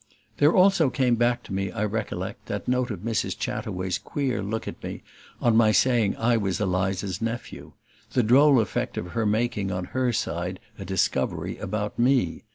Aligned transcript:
There 0.37 0.55
also 0.55 0.89
came 0.89 1.13
back 1.13 1.43
to 1.43 1.53
me, 1.53 1.71
I 1.71 1.85
recollect, 1.85 2.47
that 2.47 2.67
note 2.67 2.89
of 2.89 3.01
Mrs. 3.01 3.37
Chataway's 3.37 3.99
queer 3.99 4.41
look 4.41 4.67
at 4.67 4.83
me 4.83 5.03
on 5.39 5.55
my 5.55 5.71
saying 5.71 6.17
I 6.17 6.37
was 6.37 6.59
Eliza's 6.59 7.21
nephew 7.21 7.73
the 8.13 8.23
droll 8.23 8.59
effect 8.59 8.97
of 8.97 9.09
her 9.09 9.27
making 9.27 9.71
on 9.71 9.85
her 9.93 10.11
side 10.11 10.59
a 10.79 10.85
discovery 10.85 11.59
about 11.59 11.99
ME. 11.99 12.45